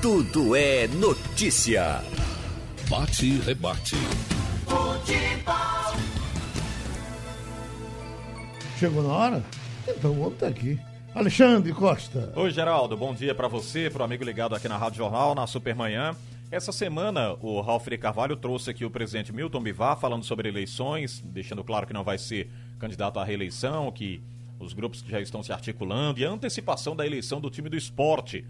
Tudo 0.00 0.54
é 0.54 0.86
notícia. 0.86 2.00
Bate 2.88 3.26
e 3.26 3.38
rebate. 3.40 3.96
Futebol. 4.64 5.96
Chegou 8.78 9.02
na 9.02 9.12
hora? 9.12 9.42
Então 9.88 10.14
vamos 10.14 10.34
estar 10.34 10.46
aqui. 10.46 10.78
Alexandre 11.12 11.72
Costa. 11.72 12.32
Oi, 12.36 12.48
Geraldo. 12.52 12.96
Bom 12.96 13.12
dia 13.12 13.34
para 13.34 13.48
você, 13.48 13.90
para 13.90 14.02
o 14.02 14.04
amigo 14.04 14.22
ligado 14.22 14.54
aqui 14.54 14.68
na 14.68 14.76
Rádio 14.76 14.98
Jornal, 14.98 15.34
na 15.34 15.48
Supermanhã. 15.48 16.14
Essa 16.48 16.70
semana, 16.70 17.32
o 17.40 17.60
Ralf 17.60 17.88
de 17.88 17.98
Carvalho 17.98 18.36
trouxe 18.36 18.70
aqui 18.70 18.84
o 18.84 18.90
presidente 18.90 19.32
Milton 19.32 19.60
Bivar 19.60 19.98
falando 19.98 20.22
sobre 20.22 20.48
eleições, 20.48 21.20
deixando 21.24 21.64
claro 21.64 21.88
que 21.88 21.92
não 21.92 22.04
vai 22.04 22.18
ser 22.18 22.48
candidato 22.78 23.18
à 23.18 23.24
reeleição, 23.24 23.90
que 23.90 24.22
os 24.60 24.72
grupos 24.72 25.04
já 25.08 25.20
estão 25.20 25.42
se 25.42 25.52
articulando 25.52 26.20
e 26.20 26.24
a 26.24 26.30
antecipação 26.30 26.94
da 26.94 27.04
eleição 27.04 27.40
do 27.40 27.50
time 27.50 27.68
do 27.68 27.76
esporte. 27.76 28.46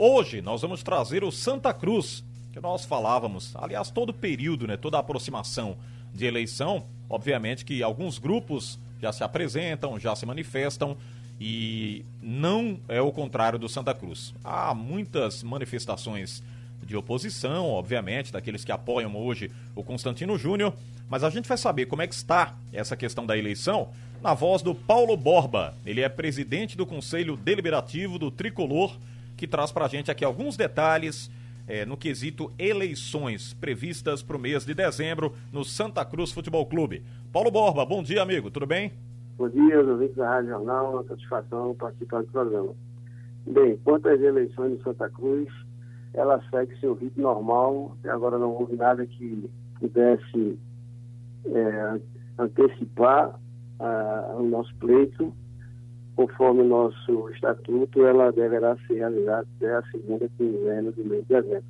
Hoje 0.00 0.40
nós 0.40 0.62
vamos 0.62 0.80
trazer 0.84 1.24
o 1.24 1.32
Santa 1.32 1.74
Cruz, 1.74 2.22
que 2.52 2.60
nós 2.60 2.84
falávamos, 2.84 3.52
aliás, 3.56 3.90
todo 3.90 4.14
período, 4.14 4.64
né, 4.64 4.76
toda 4.76 4.96
aproximação 4.96 5.76
de 6.14 6.24
eleição, 6.24 6.86
obviamente 7.10 7.64
que 7.64 7.82
alguns 7.82 8.16
grupos 8.16 8.78
já 9.02 9.12
se 9.12 9.24
apresentam, 9.24 9.98
já 9.98 10.14
se 10.14 10.24
manifestam 10.24 10.96
e 11.40 12.04
não 12.22 12.78
é 12.86 13.00
o 13.00 13.10
contrário 13.10 13.58
do 13.58 13.68
Santa 13.68 13.92
Cruz. 13.92 14.32
Há 14.44 14.72
muitas 14.72 15.42
manifestações 15.42 16.44
de 16.86 16.96
oposição, 16.96 17.68
obviamente, 17.68 18.32
daqueles 18.32 18.64
que 18.64 18.70
apoiam 18.70 19.16
hoje 19.16 19.50
o 19.74 19.82
Constantino 19.82 20.38
Júnior, 20.38 20.74
mas 21.10 21.24
a 21.24 21.30
gente 21.30 21.48
vai 21.48 21.58
saber 21.58 21.86
como 21.86 22.02
é 22.02 22.06
que 22.06 22.14
está 22.14 22.54
essa 22.72 22.96
questão 22.96 23.26
da 23.26 23.36
eleição 23.36 23.88
na 24.22 24.32
voz 24.32 24.62
do 24.62 24.76
Paulo 24.76 25.16
Borba. 25.16 25.74
Ele 25.84 26.02
é 26.02 26.08
presidente 26.08 26.76
do 26.76 26.86
Conselho 26.86 27.36
Deliberativo 27.36 28.16
do 28.16 28.30
Tricolor, 28.30 28.96
que 29.38 29.46
traz 29.46 29.70
para 29.70 29.84
a 29.84 29.88
gente 29.88 30.10
aqui 30.10 30.24
alguns 30.24 30.56
detalhes 30.56 31.30
é, 31.68 31.86
no 31.86 31.96
quesito 31.96 32.50
eleições 32.58 33.54
previstas 33.54 34.20
para 34.20 34.36
o 34.36 34.40
mês 34.40 34.66
de 34.66 34.74
dezembro 34.74 35.32
no 35.52 35.64
Santa 35.64 36.04
Cruz 36.04 36.32
Futebol 36.32 36.66
Clube. 36.66 37.04
Paulo 37.32 37.48
Borba, 37.48 37.86
bom 37.86 38.02
dia, 38.02 38.20
amigo, 38.20 38.50
tudo 38.50 38.66
bem? 38.66 38.92
Bom 39.36 39.48
dia, 39.48 39.80
ouvintes 39.80 40.16
da 40.16 40.28
Rádio 40.28 40.50
Jornal, 40.50 40.92
uma 40.92 41.04
satisfação 41.04 41.72
participar 41.76 42.22
do 42.22 42.32
programa. 42.32 42.74
Bem, 43.46 43.78
quanto 43.84 44.08
às 44.08 44.20
eleições 44.20 44.76
de 44.76 44.82
Santa 44.82 45.08
Cruz, 45.08 45.48
ela 46.12 46.42
segue 46.50 46.76
seu 46.80 46.94
ritmo 46.94 47.22
normal, 47.22 47.96
até 48.00 48.10
agora 48.10 48.38
não 48.38 48.50
houve 48.50 48.74
nada 48.74 49.06
que 49.06 49.48
pudesse 49.78 50.58
é, 51.46 52.00
antecipar 52.38 53.38
a, 53.78 54.34
o 54.36 54.42
nosso 54.42 54.74
pleito, 54.80 55.32
conforme 56.18 56.62
o 56.62 56.68
nosso 56.68 57.30
estatuto, 57.30 58.04
ela 58.04 58.32
deverá 58.32 58.76
ser 58.88 58.94
realizada 58.94 59.46
até 59.56 59.72
a 59.72 59.82
segunda 59.92 60.28
quinzena 60.36 60.90
do 60.90 61.04
mês 61.04 61.22
de 61.22 61.28
dezembro. 61.28 61.62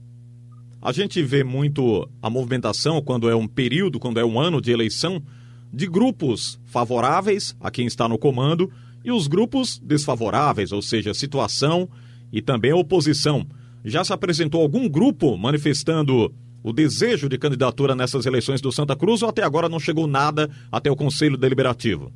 A 0.81 0.91
gente 0.91 1.23
vê 1.23 1.45
muito 1.45 2.09
a 2.23 2.31
movimentação 2.31 3.03
quando 3.03 3.29
é 3.29 3.37
um 3.37 3.47
período, 3.47 4.01
quando 4.01 4.19
é 4.19 4.25
um 4.25 4.41
ano 4.41 4.59
de 4.63 4.73
eleição, 4.73 5.23
de 5.71 5.87
grupos 5.87 6.59
favoráveis 6.65 7.55
a 7.61 7.71
quem 7.71 7.87
está 7.87 8.09
no 8.09 8.17
comando 8.17 8.73
e 9.05 9.13
os 9.13 9.27
grupos 9.27 9.79
desfavoráveis, 9.81 10.73
ou 10.73 10.81
seja, 10.81 11.13
situação 11.13 11.87
e 12.33 12.41
também 12.41 12.71
a 12.71 12.77
oposição. 12.77 13.47
Já 13.85 14.03
se 14.03 14.15
apresentou 14.15 14.63
algum 14.63 14.89
grupo 14.89 15.37
manifestando 15.37 16.33
o 16.63 16.73
desejo 16.73 17.29
de 17.29 17.37
candidatura 17.37 17.95
nessas 17.95 18.25
eleições 18.25 18.63
do 18.63 18.73
Santa 18.73 18.97
Cruz 18.97 19.23
ou 19.23 19.29
até 19.29 19.43
agora 19.43 19.69
não 19.69 19.79
chegou 19.79 20.07
nada 20.07 20.49
até 20.73 20.91
o 20.91 20.97
Conselho 20.97 21.37
Deliberativo? 21.37 22.11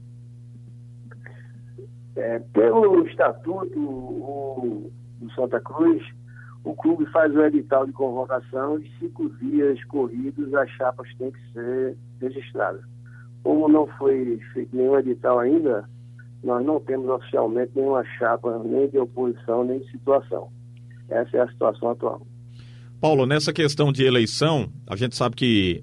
É, 2.16 2.38
pelo 2.52 3.06
estatuto 3.06 3.78
o, 3.78 4.90
do 5.18 5.32
Santa 5.32 5.60
Cruz, 5.60 6.02
o 6.64 6.74
clube 6.74 7.06
faz 7.06 7.34
o 7.34 7.42
edital 7.42 7.86
de 7.86 7.92
convocação 7.92 8.78
e 8.78 8.90
cinco 8.98 9.28
dias 9.38 9.82
corridos 9.84 10.52
as 10.54 10.70
chapas 10.70 11.08
têm 11.16 11.30
que 11.30 11.52
ser 11.52 11.96
registradas. 12.20 12.82
Como 13.42 13.68
não 13.68 13.86
foi 13.98 14.38
feito 14.52 14.76
nenhum 14.76 14.98
edital 14.98 15.40
ainda, 15.40 15.88
nós 16.44 16.64
não 16.64 16.78
temos 16.80 17.08
oficialmente 17.08 17.72
nenhuma 17.74 18.04
chapa 18.18 18.58
nem 18.64 18.88
de 18.88 18.98
oposição 18.98 19.64
nem 19.64 19.80
de 19.80 19.90
situação. 19.90 20.48
Essa 21.08 21.36
é 21.36 21.40
a 21.40 21.48
situação 21.48 21.90
atual. 21.90 22.26
Paulo, 23.00 23.26
nessa 23.26 23.52
questão 23.52 23.92
de 23.92 24.04
eleição, 24.04 24.72
a 24.86 24.94
gente 24.94 25.16
sabe 25.16 25.34
que 25.34 25.82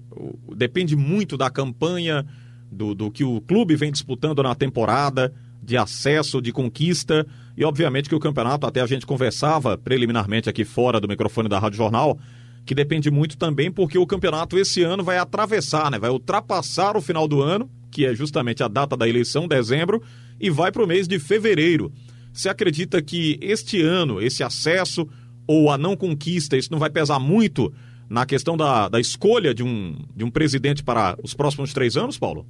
depende 0.56 0.96
muito 0.96 1.36
da 1.36 1.50
campanha, 1.50 2.26
do, 2.72 2.96
do 2.96 3.12
que 3.12 3.26
o 3.26 3.42
clube 3.42 3.76
vem 3.76 3.92
disputando 3.92 4.42
na 4.42 4.56
temporada, 4.56 5.34
de 5.62 5.78
acesso, 5.78 6.42
de 6.42 6.52
conquista, 6.52 7.26
e 7.56 7.64
obviamente 7.66 8.08
que 8.08 8.16
o 8.16 8.20
campeonato, 8.20 8.66
até 8.66 8.82
a 8.82 8.88
gente 8.88 9.06
conversava 9.06 9.78
preliminarmente 9.78 10.50
aqui 10.50 10.64
fora 10.64 11.00
do 11.00 11.08
microfone 11.08 11.50
da 11.50 11.60
Rádio 11.60 11.78
Jornal, 11.78 12.18
que 12.66 12.76
depende 12.76 13.10
muito 13.10 13.38
também 13.38 13.72
porque 13.72 13.98
o 13.98 14.06
campeonato 14.06 14.58
esse 14.58 14.82
ano 14.82 15.04
vai 15.04 15.18
atravessar, 15.18 15.90
né? 15.92 16.00
vai 16.00 16.10
ultrapassar 16.10 16.96
o 16.96 17.02
final 17.02 17.28
do 17.28 17.42
ano, 17.42 17.70
que 17.92 18.06
é 18.06 18.14
justamente 18.14 18.64
a 18.64 18.68
data 18.68 18.96
da 18.96 19.08
eleição, 19.08 19.48
dezembro, 19.48 20.02
e 20.40 20.50
vai 20.50 20.72
para 20.72 20.84
o 20.84 20.88
mês 20.88 21.08
de 21.08 21.20
fevereiro. 21.20 21.92
Você 22.32 22.48
acredita 22.48 23.02
que 23.02 23.38
este 23.42 23.82
ano, 23.82 24.22
esse 24.22 24.44
acesso 24.44 25.08
ou 25.48 25.72
a 25.72 25.78
não 25.78 25.96
conquista, 25.96 26.56
isso 26.56 26.72
não 26.72 26.80
vai 26.80 26.90
pesar 26.90 27.20
muito 27.20 27.74
na 28.08 28.26
questão 28.26 28.56
da, 28.56 28.88
da 28.88 29.00
escolha 29.00 29.54
de 29.54 29.64
um, 29.64 29.98
de 30.16 30.24
um 30.24 30.30
presidente 30.30 30.84
para 30.84 31.18
os 31.24 31.34
próximos 31.34 31.74
três 31.74 31.98
anos, 31.98 32.18
Paulo? 32.18 32.46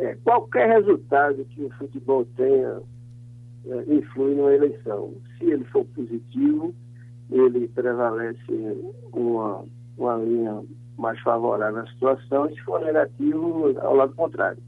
É, 0.00 0.16
qualquer 0.22 0.68
resultado 0.68 1.44
que 1.46 1.64
o 1.64 1.70
futebol 1.70 2.24
tenha 2.36 2.80
é, 3.66 3.94
influi 3.94 4.34
na 4.36 4.54
eleição. 4.54 5.12
Se 5.36 5.44
ele 5.44 5.64
for 5.64 5.84
positivo, 5.86 6.72
ele 7.30 7.66
prevalece 7.68 8.40
uma, 9.12 9.64
uma 9.96 10.16
linha 10.18 10.62
mais 10.96 11.18
favorável 11.20 11.80
à 11.80 11.86
situação, 11.88 12.48
e 12.48 12.54
se 12.54 12.60
for 12.62 12.80
negativo, 12.80 13.76
ao 13.80 13.96
lado 13.96 14.14
contrário. 14.14 14.62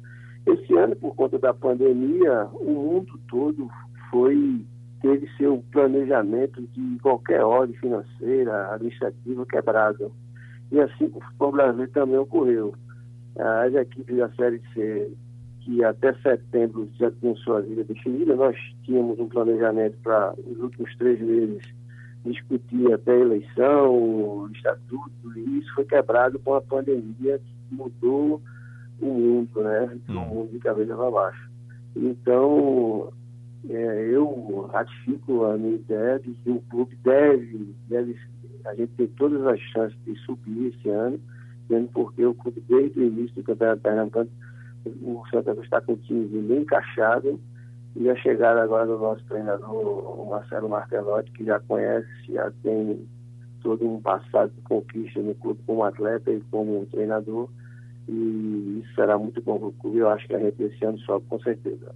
Esse 0.46 0.76
ano, 0.76 0.96
por 0.96 1.14
conta 1.14 1.38
da 1.38 1.54
pandemia, 1.54 2.48
o 2.54 2.72
mundo 2.72 3.20
todo 3.28 3.70
foi 4.10 4.64
teve 5.00 5.28
seu 5.38 5.64
planejamento 5.72 6.60
de 6.60 6.98
qualquer 7.00 7.42
ordem 7.42 7.76
financeira, 7.76 8.74
administrativa 8.74 9.46
quebrado. 9.46 10.12
E 10.70 10.80
assim 10.80 11.06
o 11.14 11.20
futebol 11.20 11.52
brasileiro 11.52 11.92
também 11.92 12.18
ocorreu. 12.18 12.74
As 13.36 13.74
equipes 13.74 14.16
da 14.16 14.28
Série 14.30 14.60
C, 14.74 15.12
que 15.60 15.84
até 15.84 16.12
setembro 16.14 16.88
já 16.98 17.10
tinham 17.12 17.36
sua 17.36 17.60
vida 17.60 17.84
definida, 17.84 18.34
nós 18.34 18.56
tínhamos 18.84 19.18
um 19.18 19.28
planejamento 19.28 19.96
para 20.02 20.34
os 20.46 20.58
últimos 20.58 20.94
três 20.96 21.20
meses 21.20 21.62
discutir 22.24 22.92
até 22.92 23.12
a 23.12 23.20
eleição, 23.20 23.94
o 23.94 24.50
estatuto, 24.52 25.10
e 25.36 25.58
isso 25.58 25.74
foi 25.74 25.84
quebrado 25.84 26.38
com 26.40 26.54
a 26.54 26.60
pandemia 26.60 27.38
que 27.38 27.74
mudou 27.74 28.42
o 29.00 29.06
mundo, 29.06 29.62
né? 29.62 29.98
O 30.08 30.12
hum. 30.12 30.26
mundo 30.26 30.52
de 30.52 30.58
cabeça 30.58 30.94
para 30.94 31.10
baixo. 31.10 31.50
Então, 31.96 33.10
é, 33.68 34.08
eu 34.10 34.68
ratifico 34.72 35.44
a 35.44 35.56
minha 35.56 35.74
ideia 35.74 36.18
de 36.18 36.32
que 36.32 36.50
o 36.50 36.60
clube 36.70 36.96
deve, 37.02 37.74
deve, 37.88 38.16
a 38.66 38.74
gente 38.74 38.92
tem 38.96 39.06
todas 39.08 39.44
as 39.46 39.58
chances 39.60 39.96
de 40.04 40.14
subir 40.20 40.66
esse 40.66 40.88
ano, 40.88 41.18
porque 41.92 42.24
o 42.24 42.34
clube, 42.34 42.62
desde 42.68 43.00
o 43.00 43.04
início 43.04 43.34
do 43.36 43.42
Campeonato 43.42 43.82
Pernambucano, 43.82 44.30
o 45.02 45.22
Santa 45.30 45.52
Cruz 45.52 45.64
está 45.64 45.80
com 45.80 45.92
o 45.92 45.96
time 45.96 46.26
bem 46.26 46.62
encaixado, 46.62 47.38
e 47.96 48.08
a 48.08 48.16
chegada 48.16 48.62
agora 48.62 48.86
do 48.86 48.98
nosso 48.98 49.22
treinador, 49.24 50.28
Marcelo 50.28 50.68
Martelotti, 50.68 51.30
que 51.32 51.44
já 51.44 51.58
conhece, 51.60 52.08
já 52.28 52.50
tem 52.62 53.00
todo 53.62 53.86
um 53.86 54.00
passado 54.00 54.52
de 54.54 54.60
conquista 54.62 55.20
no 55.20 55.34
clube 55.34 55.60
como 55.66 55.84
atleta 55.84 56.30
e 56.30 56.40
como 56.50 56.86
treinador, 56.86 57.48
e 58.08 58.82
isso 58.82 58.94
será 58.94 59.18
muito 59.18 59.42
bom 59.42 59.58
para 59.58 59.68
o 59.68 59.72
clube, 59.72 59.98
eu 59.98 60.08
acho 60.08 60.26
que 60.26 60.34
a 60.34 60.38
gente 60.38 60.62
esse 60.62 60.84
ano 60.84 60.98
sobe 61.00 61.26
com 61.28 61.38
certeza. 61.40 61.94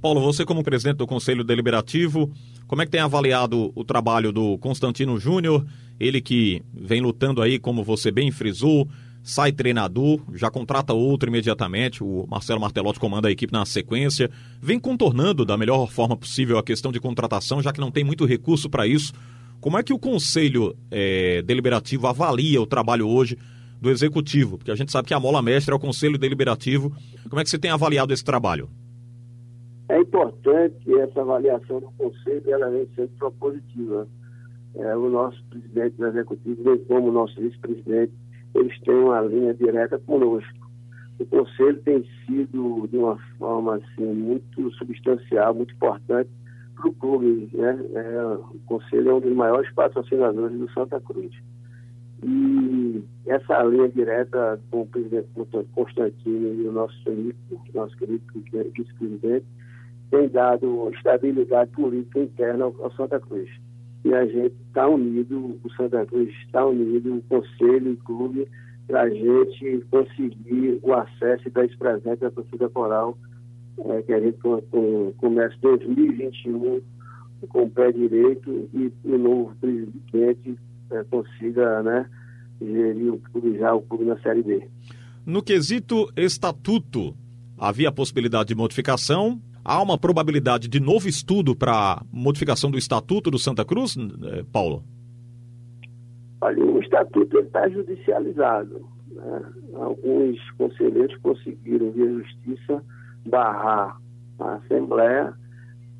Paulo, 0.00 0.20
você 0.20 0.44
como 0.44 0.64
presidente 0.64 0.96
do 0.96 1.06
Conselho 1.06 1.44
Deliberativo, 1.44 2.30
como 2.66 2.82
é 2.82 2.86
que 2.86 2.90
tem 2.90 3.00
avaliado 3.00 3.70
o 3.74 3.84
trabalho 3.84 4.32
do 4.32 4.56
Constantino 4.58 5.18
Júnior? 5.18 5.64
Ele 6.00 6.20
que 6.20 6.62
vem 6.72 7.02
lutando 7.02 7.42
aí, 7.42 7.58
como 7.58 7.84
você 7.84 8.10
bem 8.10 8.30
frisou, 8.30 8.88
sai 9.22 9.52
treinador, 9.52 10.20
já 10.34 10.50
contrata 10.50 10.94
outro 10.94 11.28
imediatamente, 11.28 12.02
o 12.02 12.26
Marcelo 12.28 12.60
Martelotti 12.60 12.98
comanda 12.98 13.28
a 13.28 13.30
equipe 13.30 13.52
na 13.52 13.66
sequência, 13.66 14.30
vem 14.60 14.80
contornando 14.80 15.44
da 15.44 15.58
melhor 15.58 15.90
forma 15.90 16.16
possível 16.16 16.56
a 16.56 16.62
questão 16.62 16.90
de 16.90 16.98
contratação, 16.98 17.62
já 17.62 17.70
que 17.72 17.80
não 17.80 17.90
tem 17.90 18.02
muito 18.02 18.24
recurso 18.24 18.70
para 18.70 18.86
isso. 18.86 19.12
Como 19.60 19.78
é 19.78 19.82
que 19.82 19.92
o 19.92 19.98
Conselho 19.98 20.74
é, 20.90 21.42
Deliberativo 21.42 22.06
avalia 22.06 22.62
o 22.62 22.66
trabalho 22.66 23.06
hoje 23.06 23.36
do 23.78 23.90
Executivo? 23.90 24.56
Porque 24.56 24.70
a 24.70 24.74
gente 24.74 24.90
sabe 24.90 25.06
que 25.06 25.12
a 25.12 25.20
mola 25.20 25.42
mestra 25.42 25.74
é 25.74 25.76
o 25.76 25.80
Conselho 25.80 26.16
Deliberativo. 26.16 26.90
Como 27.28 27.40
é 27.40 27.44
que 27.44 27.50
você 27.50 27.58
tem 27.58 27.70
avaliado 27.70 28.14
esse 28.14 28.24
trabalho? 28.24 28.70
É 29.90 30.00
importante 30.00 30.98
essa 30.98 31.20
avaliação 31.20 31.80
do 31.80 31.90
Conselho, 31.98 32.42
ela 32.46 32.70
sendo 32.94 33.10
propositiva. 33.18 34.08
É, 34.76 34.96
o 34.96 35.08
nosso 35.08 35.42
presidente 35.46 35.96
do 35.96 36.06
Executivo, 36.06 36.62
bem 36.62 36.78
como 36.84 37.08
o 37.08 37.12
nosso 37.12 37.40
vice-presidente, 37.40 38.12
eles 38.54 38.80
têm 38.80 38.94
uma 38.94 39.20
linha 39.20 39.54
direta 39.54 39.98
conosco. 39.98 40.70
O 41.18 41.26
Conselho 41.26 41.80
tem 41.82 42.04
sido, 42.24 42.88
de 42.88 42.96
uma 42.96 43.18
forma 43.38 43.76
assim, 43.76 44.06
muito 44.06 44.70
substancial, 44.72 45.54
muito 45.54 45.74
importante 45.74 46.30
para 46.74 46.88
o 46.88 46.94
clube. 46.94 47.50
Né? 47.52 47.78
É, 47.94 48.24
o 48.24 48.58
Conselho 48.66 49.10
é 49.10 49.14
um 49.14 49.20
dos 49.20 49.34
maiores 49.34 49.70
patrocinadores 49.74 50.58
do 50.58 50.70
Santa 50.72 51.00
Cruz. 51.00 51.30
E 52.22 53.02
essa 53.26 53.62
linha 53.64 53.88
direta 53.88 54.60
com 54.70 54.82
o 54.82 54.86
presidente 54.86 55.28
Constantino 55.72 56.54
e 56.54 56.68
o 56.68 56.72
nosso 56.72 57.02
Felipe, 57.02 57.38
nosso 57.74 57.96
querido 57.96 58.22
vice-presidente, 58.76 59.46
tem 60.10 60.28
dado 60.28 60.90
estabilidade 60.94 61.70
política 61.70 62.20
interna 62.20 62.64
ao 62.64 62.92
Santa 62.92 63.20
Cruz. 63.20 63.48
E 64.04 64.14
a 64.14 64.24
gente 64.26 64.54
está 64.66 64.88
unido, 64.88 65.58
o 65.62 65.70
Santa 65.76 66.04
Cruz 66.06 66.30
está 66.46 66.66
unido, 66.66 67.16
o 67.16 67.22
Conselho 67.22 67.90
e 67.90 67.92
o 67.92 67.96
clube, 67.98 68.48
para 68.86 69.02
a 69.02 69.10
gente 69.10 69.84
conseguir 69.90 70.78
o 70.82 70.92
acesso 70.94 71.46
e 71.46 71.50
dar 71.50 71.64
esse 71.64 71.76
presente 71.76 72.24
à 72.24 72.30
torcida 72.30 72.68
coral 72.68 73.16
é, 73.84 74.02
que 74.02 74.12
a 74.12 74.20
gente 74.20 74.38
com, 74.38 74.60
com, 74.62 75.12
começa 75.18 75.54
2021 75.62 76.80
com 77.48 77.62
o 77.62 77.70
pé 77.70 77.90
direito 77.92 78.68
e 78.74 78.92
o 79.04 79.18
novo 79.18 79.54
presidente 79.60 80.58
é, 80.90 81.04
consiga 81.04 81.82
né, 81.82 82.06
gerir 82.60 83.14
o 83.14 83.18
clube 83.18 83.58
já, 83.58 83.74
o 83.74 83.82
clube 83.82 84.04
na 84.04 84.18
Série 84.20 84.42
B. 84.42 84.68
No 85.24 85.42
quesito 85.42 86.10
estatuto, 86.16 87.14
havia 87.56 87.90
possibilidade 87.90 88.48
de 88.48 88.54
modificação? 88.54 89.40
Há 89.64 89.82
uma 89.82 89.98
probabilidade 89.98 90.68
de 90.68 90.80
novo 90.80 91.08
estudo 91.08 91.54
para 91.54 92.02
modificação 92.12 92.70
do 92.70 92.78
estatuto 92.78 93.30
do 93.30 93.38
Santa 93.38 93.64
Cruz, 93.64 93.96
eh, 93.96 94.44
Paulo? 94.52 94.82
Olha, 96.40 96.64
o 96.64 96.80
estatuto 96.80 97.38
está 97.38 97.68
judicializado. 97.68 98.80
Né? 99.10 99.42
Alguns 99.74 100.38
conselheiros 100.52 101.16
conseguiram, 101.18 101.90
via 101.92 102.10
justiça, 102.10 102.82
barrar 103.26 104.00
a 104.38 104.54
Assembleia 104.54 105.34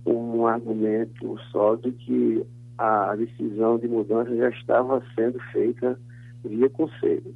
com 0.05 0.39
um 0.39 0.47
argumento 0.47 1.39
só 1.53 1.77
de 1.77 1.93
que 1.93 2.43
a 2.79 3.15
decisão 3.15 3.79
de 3.79 3.87
mudança 3.87 4.35
já 4.35 4.49
estava 4.49 5.03
sendo 5.15 5.39
feita 5.53 5.99
via 6.43 6.71
conselho. 6.71 7.35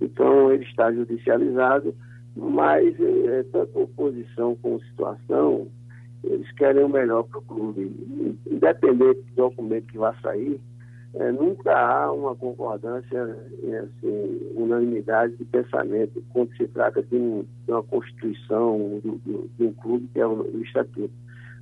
Então, 0.00 0.52
ele 0.52 0.64
está 0.64 0.92
judicializado, 0.92 1.94
mas 2.36 2.94
é, 3.00 3.44
tanto 3.52 3.82
oposição 3.82 4.56
como 4.62 4.82
situação, 4.84 5.68
eles 6.24 6.50
querem 6.52 6.84
o 6.84 6.88
melhor 6.88 7.24
para 7.24 7.38
o 7.38 7.42
clube. 7.42 7.92
Independente 8.50 9.22
do 9.22 9.34
documento 9.36 9.86
que 9.86 9.98
vai 9.98 10.14
sair, 10.20 10.60
é, 11.14 11.30
nunca 11.30 11.76
há 11.76 12.10
uma 12.10 12.34
concordância, 12.34 13.22
assim, 13.22 14.52
unanimidade 14.54 15.36
de 15.36 15.44
pensamento 15.44 16.22
quando 16.30 16.56
se 16.56 16.66
trata 16.68 17.02
de, 17.02 17.16
um, 17.16 17.44
de 17.66 17.72
uma 17.72 17.82
constituição 17.82 19.00
do, 19.04 19.18
do, 19.18 19.50
de 19.58 19.66
um 19.66 19.72
clube 19.74 20.08
que 20.12 20.20
é 20.20 20.26
o, 20.26 20.42
o 20.42 20.62
estatuto. 20.62 21.12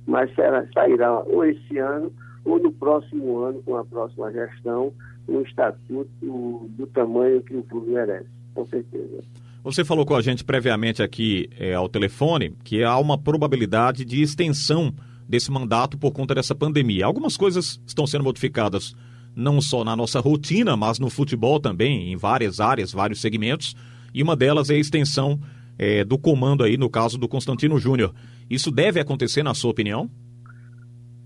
Mas 0.05 0.33
será, 0.35 0.65
sairá 0.73 1.19
ou 1.23 1.43
esse 1.43 1.77
ano 1.77 2.11
ou 2.45 2.59
no 2.59 2.71
próximo 2.71 3.39
ano, 3.39 3.61
com 3.63 3.75
a 3.75 3.85
próxima 3.85 4.31
gestão, 4.31 4.93
um 5.27 5.41
estatuto 5.41 6.09
do 6.21 6.87
tamanho 6.87 7.41
que 7.43 7.55
o 7.55 7.63
clube 7.63 7.91
merece, 7.91 8.29
com 8.55 8.65
certeza. 8.67 9.21
Você 9.63 9.85
falou 9.85 10.05
com 10.05 10.15
a 10.15 10.21
gente 10.21 10.43
previamente 10.43 11.03
aqui 11.03 11.47
é, 11.59 11.75
ao 11.75 11.87
telefone 11.87 12.55
que 12.63 12.83
há 12.83 12.97
uma 12.97 13.15
probabilidade 13.15 14.03
de 14.03 14.19
extensão 14.19 14.91
desse 15.29 15.51
mandato 15.51 15.99
por 15.99 16.11
conta 16.11 16.33
dessa 16.33 16.55
pandemia. 16.55 17.05
Algumas 17.05 17.37
coisas 17.37 17.79
estão 17.85 18.07
sendo 18.07 18.23
modificadas 18.23 18.95
não 19.35 19.61
só 19.61 19.83
na 19.83 19.95
nossa 19.95 20.19
rotina, 20.19 20.75
mas 20.75 20.97
no 20.97 21.11
futebol 21.11 21.59
também, 21.59 22.11
em 22.11 22.17
várias 22.17 22.59
áreas, 22.59 22.91
vários 22.91 23.21
segmentos, 23.21 23.75
e 24.13 24.23
uma 24.23 24.35
delas 24.35 24.71
é 24.71 24.73
a 24.73 24.79
extensão 24.79 25.39
é, 25.77 26.03
do 26.03 26.17
comando 26.17 26.63
aí, 26.63 26.75
no 26.75 26.89
caso 26.89 27.17
do 27.17 27.27
Constantino 27.27 27.77
Júnior. 27.77 28.13
Isso 28.49 28.71
deve 28.71 28.99
acontecer, 28.99 29.43
na 29.43 29.53
sua 29.53 29.71
opinião? 29.71 30.09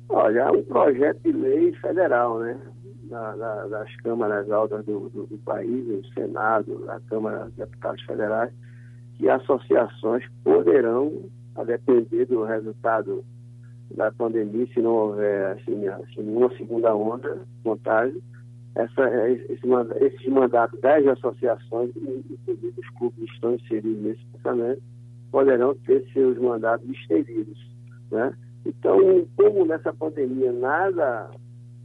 Olha, 0.10 0.42
é 0.42 0.52
um 0.52 0.64
projeto 0.64 1.20
de 1.24 1.32
lei 1.32 1.74
federal, 1.82 2.40
né? 2.40 2.58
Da, 3.10 3.36
da, 3.36 3.68
das 3.68 3.96
câmaras 3.98 4.50
altas 4.50 4.84
do, 4.86 5.10
do, 5.10 5.28
do, 5.28 5.38
país, 5.40 5.88
o 5.88 6.14
Senado, 6.14 6.86
a 6.90 7.00
Câmara 7.02 7.46
de 7.46 7.58
Deputados 7.58 8.02
Federais, 8.04 8.52
que 9.16 9.30
associações 9.30 10.24
poderão, 10.44 11.30
a 11.56 11.64
depender 11.64 12.26
do 12.26 12.44
resultado 12.44 13.24
da 13.96 14.12
pandemia, 14.12 14.68
se 14.74 14.82
não 14.82 14.92
houver 14.92 15.52
assim, 15.52 15.88
assim, 15.88 16.36
uma 16.36 16.50
segunda 16.58 16.96
onda 16.96 17.42
contágio, 17.64 18.22
essa, 18.76 19.30
esse, 19.30 19.60
esses 20.02 20.28
mandatos 20.28 20.80
das 20.82 21.06
associações, 21.08 21.92
inclusive 21.96 22.74
os 22.78 22.90
clubes 22.98 23.32
estão 23.32 23.54
inseridos 23.54 24.02
nesse 24.02 24.26
pensamento, 24.34 24.82
poderão 25.32 25.76
ter 25.86 26.06
seus 26.12 26.38
mandatos 26.38 26.90
estendidos. 26.90 27.58
Né? 28.12 28.34
Então, 28.66 29.26
como 29.38 29.66
nessa 29.66 29.94
pandemia 29.94 30.52
nada 30.52 31.30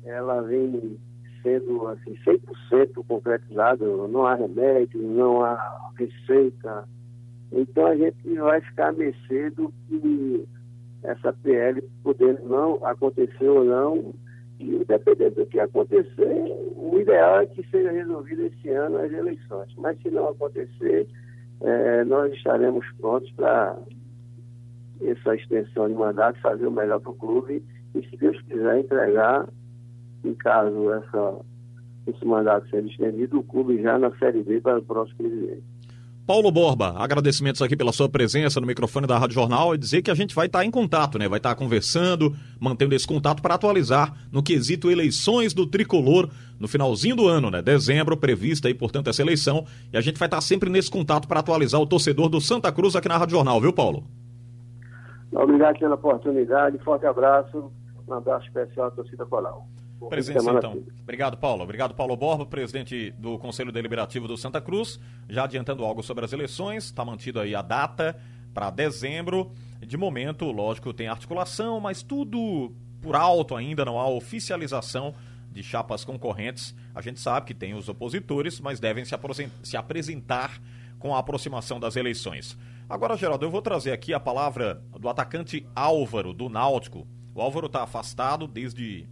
ela 0.05 0.41
vem 0.43 0.99
sendo 1.43 1.87
assim, 1.89 2.17
100% 2.27 3.05
concretizado, 3.07 4.09
não 4.09 4.27
há 4.27 4.35
remédio, 4.35 5.01
não 5.03 5.43
há 5.43 5.91
receita, 5.97 6.85
então 7.53 7.87
a 7.87 7.97
gente 7.97 8.35
vai 8.35 8.61
ficar 8.61 8.89
a 8.89 8.93
que 9.89 10.47
essa 11.03 11.33
PL 11.33 11.83
podendo 12.03 12.49
não 12.49 12.85
acontecer 12.85 13.49
ou 13.49 13.65
não, 13.65 14.15
e 14.59 14.85
dependendo 14.85 15.37
do 15.37 15.47
que 15.47 15.59
acontecer, 15.59 16.45
o 16.77 16.99
ideal 17.01 17.41
é 17.41 17.47
que 17.47 17.67
seja 17.71 17.91
resolvido 17.91 18.43
esse 18.43 18.69
ano 18.69 18.99
as 18.99 19.11
eleições. 19.11 19.75
Mas 19.79 20.01
se 20.03 20.11
não 20.11 20.29
acontecer, 20.29 21.09
é, 21.63 22.05
nós 22.05 22.33
estaremos 22.35 22.87
prontos 23.01 23.31
para 23.33 23.79
essa 25.01 25.35
extensão 25.35 25.89
de 25.89 25.95
mandato, 25.95 26.39
fazer 26.41 26.67
o 26.67 26.71
melhor 26.71 27.01
para 27.01 27.11
o 27.11 27.15
clube 27.15 27.65
e, 27.95 28.03
se 28.03 28.17
Deus 28.19 28.41
quiser, 28.43 28.81
entregar, 28.81 29.49
em 30.25 30.35
caso 30.35 30.93
essa, 30.93 31.41
esse 32.07 32.25
mandato 32.25 32.69
seja 32.71 32.87
estendido, 32.89 33.39
o 33.39 33.43
clube 33.43 33.81
já 33.83 33.99
na 33.99 34.11
Série 34.19 34.43
B 34.43 34.61
para 34.61 34.79
o 34.79 34.83
próximo 34.83 35.17
presidente. 35.19 35.65
Paulo 36.31 36.53
Borba, 36.53 36.95
agradecimentos 36.97 37.61
aqui 37.61 37.77
pela 37.77 37.91
sua 37.91 38.09
presença 38.09 38.61
no 38.61 38.67
microfone 38.67 39.05
da 39.05 39.19
Rádio 39.19 39.35
Jornal 39.35 39.75
e 39.75 39.79
dizer 39.79 40.01
que 40.01 40.13
a 40.13 40.15
gente 40.15 40.33
vai 40.33 40.47
estar 40.47 40.65
em 40.65 40.71
contato, 40.71 41.19
né? 41.19 41.27
Vai 41.29 41.41
estar 41.41 41.57
conversando, 41.57 42.33
mantendo 42.61 42.95
esse 42.95 43.05
contato 43.05 43.43
para 43.43 43.57
atualizar 43.57 44.15
no 44.31 44.41
quesito 44.41 44.93
eleições 44.93 45.53
do 45.53 45.67
tricolor 45.67 46.31
no 46.61 46.69
finalzinho 46.69 47.17
do 47.17 47.27
ano, 47.27 47.51
né? 47.51 47.61
Dezembro, 47.61 48.17
prevista 48.17 48.69
aí, 48.69 48.75
portanto, 48.75 49.11
essa 49.11 49.21
eleição. 49.21 49.65
E 49.93 49.97
a 49.97 50.01
gente 50.01 50.21
vai 50.21 50.29
estar 50.29 50.41
sempre 50.41 50.71
nesse 50.71 50.89
contato 50.89 51.27
para 51.27 51.41
atualizar 51.41 51.81
o 51.81 51.87
torcedor 51.87 52.29
do 52.29 52.41
Santa 52.41 52.71
Cruz 52.71 52.95
aqui 52.95 53.09
na 53.09 53.17
Rádio 53.17 53.35
Jornal, 53.35 53.61
viu, 53.61 53.73
Paulo? 53.73 54.05
Obrigado 55.33 55.81
pela 55.81 55.97
oportunidade, 55.97 56.79
forte 56.79 57.07
abraço, 57.07 57.73
um 58.07 58.15
abraço 58.15 58.47
especial 58.47 58.87
à 58.87 58.91
torcida 58.93 59.27
coral. 59.27 59.67
Presença, 60.09 60.51
então. 60.51 60.83
Obrigado, 61.03 61.37
Paulo. 61.37 61.63
Obrigado, 61.63 61.95
Paulo 61.95 62.17
Borba, 62.17 62.47
presidente 62.47 63.11
do 63.13 63.39
Conselho 63.39 63.71
Deliberativo 63.71 64.27
do 64.27 64.37
Santa 64.37 64.61
Cruz. 64.61 64.99
Já 65.29 65.45
adiantando 65.45 65.85
algo 65.85 66.03
sobre 66.03 66.25
as 66.25 66.33
eleições, 66.33 66.87
está 66.87 67.05
mantido 67.05 67.41
aí 67.41 67.55
a 67.55 67.63
data 67.63 68.19
para 68.55 68.71
dezembro. 68.71 69.53
De 69.81 69.97
momento, 69.97 70.51
lógico, 70.51 70.93
tem 70.93 71.09
articulação, 71.09 71.81
mas 71.81 72.03
tudo 72.03 72.73
por 73.01 73.17
alto 73.17 73.57
ainda, 73.57 73.85
não 73.85 73.99
há 73.99 74.09
oficialização 74.09 75.15
de 75.51 75.63
chapas 75.63 76.05
concorrentes. 76.05 76.75
A 76.95 77.01
gente 77.01 77.19
sabe 77.19 77.47
que 77.47 77.55
tem 77.55 77.75
os 77.75 77.89
opositores, 77.89 78.61
mas 78.61 78.79
devem 78.79 79.05
se, 79.05 79.15
se 79.63 79.77
apresentar 79.77 80.61
com 80.99 81.15
a 81.15 81.19
aproximação 81.19 81.81
das 81.81 81.97
eleições. 81.97 82.57
Agora, 82.89 83.17
Geraldo, 83.17 83.47
eu 83.47 83.51
vou 83.51 83.63
trazer 83.63 83.93
aqui 83.93 84.13
a 84.13 84.21
palavra 84.21 84.83
do 84.99 85.09
atacante 85.09 85.67
Álvaro, 85.75 86.33
do 86.33 86.49
Náutico. 86.49 87.07
O 87.35 87.41
Álvaro 87.41 87.67
está 87.67 87.83
afastado 87.83 88.47
desde 88.47 89.09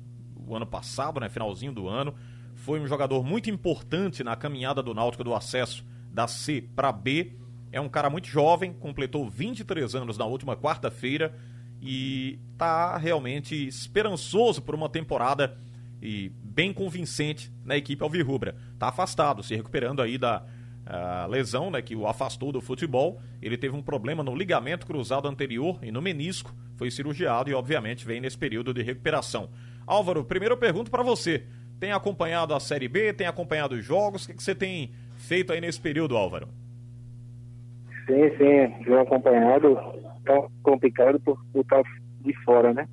o 0.53 0.57
ano 0.57 0.67
passado, 0.67 1.21
né, 1.21 1.29
finalzinho 1.29 1.73
do 1.73 1.89
ano. 1.89 2.15
Foi 2.55 2.81
um 2.81 2.87
jogador 2.87 3.23
muito 3.23 3.51
importante 3.51 4.25
na 4.25 4.35
caminhada 4.35 4.83
do 4.83 4.95
Náutico 4.95 5.23
do 5.23 5.35
acesso 5.35 5.85
da 6.13 6.27
C 6.27 6.65
para 6.75 6.91
B. 6.91 7.37
É 7.71 7.81
um 7.81 7.89
cara 7.89 8.11
muito 8.11 8.29
jovem, 8.29 8.73
completou 8.73 9.29
23 9.29 9.95
anos 9.95 10.19
na 10.19 10.25
última 10.25 10.57
quarta-feira 10.57 11.35
e 11.81 12.39
tá 12.57 12.97
realmente 12.97 13.55
esperançoso 13.67 14.63
por 14.63 14.75
uma 14.75 14.89
temporada 14.89 15.57
e 16.03 16.31
bem 16.43 16.73
convincente 16.73 17.53
na 17.65 17.77
equipe 17.77 18.03
alvirrubra. 18.03 18.57
Tá 18.79 18.89
afastado, 18.89 19.43
se 19.43 19.55
recuperando 19.55 20.01
aí 20.01 20.19
da 20.19 20.43
uh, 20.43 21.31
lesão, 21.31 21.71
né, 21.71 21.83
que 21.83 21.95
o 21.95 22.07
afastou 22.07 22.53
do 22.53 22.61
futebol. 22.61 23.21
Ele 23.41 23.57
teve 23.57 23.77
um 23.77 23.83
problema 23.83 24.23
no 24.23 24.35
ligamento 24.35 24.87
cruzado 24.87 25.29
anterior 25.29 25.79
e 25.83 25.93
no 25.93 26.01
menisco, 26.01 26.55
foi 26.77 26.91
cirurgiado 26.91 27.51
e 27.51 27.55
obviamente 27.55 28.05
vem 28.05 28.21
nesse 28.21 28.39
período 28.39 28.73
de 28.73 28.83
recuperação. 28.83 29.51
Álvaro, 29.89 30.23
primeiro 30.23 30.53
eu 30.53 30.59
pergunto 30.59 30.91
para 30.91 31.03
você. 31.03 31.45
Tem 31.81 31.93
acompanhado 31.93 32.55
a 32.55 32.61
Série 32.61 32.89
B? 32.89 33.13
Tem 33.15 33.27
acompanhado 33.27 33.75
os 33.75 33.85
jogos? 33.85 34.25
O 34.25 34.27
que, 34.29 34.35
que 34.35 34.43
você 34.43 34.55
tem 34.55 34.91
feito 35.17 35.53
aí 35.53 35.61
nesse 35.61 35.81
período, 35.81 36.17
Álvaro? 36.17 36.49
Sim, 38.07 38.29
sim, 38.37 38.85
tenho 38.85 39.01
acompanhado. 39.01 39.77
Tá 40.25 40.47
complicado 40.63 41.19
por, 41.21 41.41
estar 41.55 41.83
de 42.21 42.35
fora, 42.45 42.75
né? 42.75 42.87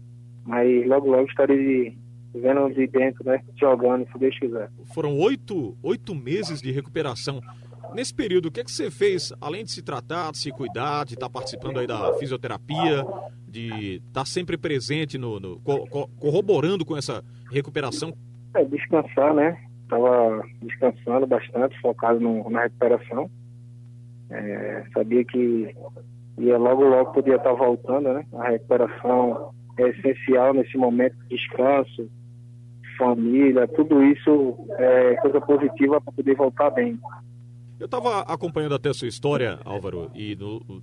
Mas 0.46 0.88
logo, 0.88 1.10
logo 1.10 1.28
estarei 1.28 1.98
vendo 2.34 2.70
de 2.74 2.88
dentro, 2.88 3.26
né? 3.26 3.42
Jogando, 3.60 4.08
se 4.10 4.18
Deus 4.18 4.40
quiser. 4.40 4.70
Foram 4.94 5.18
oito, 5.18 5.76
oito 5.84 6.16
meses 6.16 6.62
de 6.62 6.72
recuperação. 6.72 7.42
Nesse 7.94 8.14
período, 8.14 8.48
o 8.48 8.52
que, 8.52 8.60
é 8.60 8.64
que 8.64 8.72
você 8.72 8.90
fez, 8.92 9.34
além 9.40 9.64
de 9.64 9.72
se 9.72 9.82
tratar, 9.82 10.32
de 10.32 10.40
se 10.40 10.52
cuidar, 10.52 11.06
de 11.06 11.14
estar 11.14 11.30
participando 11.30 11.80
aí 11.80 11.88
da 11.88 12.14
fisioterapia, 12.16 13.06
de 13.48 14.02
estar 14.08 14.26
sempre 14.26 14.58
presente, 14.58 15.18
no, 15.18 15.40
no 15.40 15.60
corroborando 16.20 16.86
com 16.86 16.98
essa 16.98 17.24
recuperação? 17.52 18.14
É, 18.56 18.64
descansar, 18.66 19.34
né? 19.34 19.58
Estava 19.84 20.42
descansando 20.62 21.28
bastante, 21.28 21.80
focado 21.80 22.20
no, 22.20 22.50
na 22.50 22.64
recuperação. 22.64 23.30
É, 24.30 24.84
sabia 24.94 25.24
que 25.24 25.76
ia 26.38 26.58
logo, 26.58 26.84
logo 26.84 27.14
podia 27.14 27.36
estar 27.36 27.54
voltando, 27.54 28.14
né? 28.14 28.26
A 28.34 28.50
recuperação 28.50 29.52
é 29.78 29.90
essencial 29.90 30.54
nesse 30.54 30.78
momento 30.78 31.16
de 31.28 31.36
descanso, 31.36 32.10
família, 32.98 33.68
tudo 33.68 34.04
isso 34.04 34.58
é 34.78 35.16
coisa 35.18 35.42
positiva 35.42 36.02
para 36.02 36.14
poder 36.14 36.36
voltar 36.36 36.70
bem. 36.72 37.00
Eu 37.80 37.86
estava 37.86 38.22
acompanhando 38.22 38.76
até 38.76 38.90
a 38.90 38.94
sua 38.94 39.08
história, 39.08 39.60
Álvaro, 39.66 40.10
e 40.16 40.38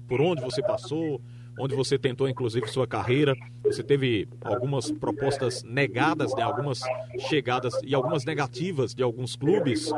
por 0.06 0.20
onde 0.20 0.42
você 0.42 0.62
passou, 0.62 1.20
onde 1.58 1.75
você 1.75 1.99
tentou, 1.99 2.28
inclusive, 2.28 2.66
sua 2.68 2.87
carreira. 2.87 3.34
Você 3.64 3.82
teve 3.82 4.28
algumas 4.42 4.90
propostas 4.90 5.62
negadas, 5.62 6.34
né? 6.34 6.42
algumas 6.42 6.80
chegadas 7.28 7.75
e 7.82 7.94
algumas 7.94 8.25
negativas 8.25 8.94
de 8.94 9.02
alguns 9.02 9.37
clubes. 9.37 9.90